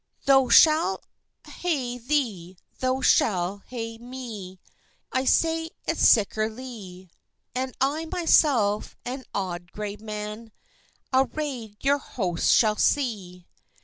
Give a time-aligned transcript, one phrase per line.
[0.25, 1.03] "Thou shall
[1.45, 4.57] ha'e thae, thou shall ha'e mae;
[5.11, 7.11] I say it sickerlie;
[7.53, 10.53] And I myself, an auld gray man,
[11.13, 13.45] Array'd your host shall see."